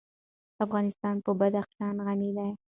[0.65, 2.49] افغانستان په بدخشان غني دی.